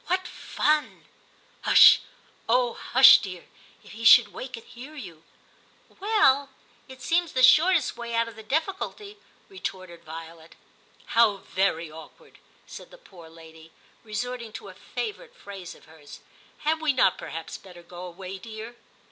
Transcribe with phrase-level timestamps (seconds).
[0.01, 1.05] * What fun!'
[1.45, 1.99] * Hush,
[2.49, 2.73] oh!
[2.73, 3.45] hush, dear;
[3.83, 5.23] if he should wake and hear you!''
[5.99, 6.49] Well?
[6.87, 10.55] it seems the shortest way out of the difficulty,* retorted Violet.
[10.85, 13.71] * How very awkward,' said the poor lady,
[14.03, 16.21] resorting to a favourite phrase of hers.
[16.41, 18.77] * Had we not perhaps better go away, dear